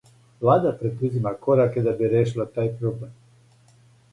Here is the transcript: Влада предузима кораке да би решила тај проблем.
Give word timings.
Влада 0.41 0.71
предузима 0.79 1.33
кораке 1.43 1.81
да 1.89 1.93
би 1.97 2.05
решила 2.17 2.45
тај 2.57 2.69
проблем. 2.81 3.13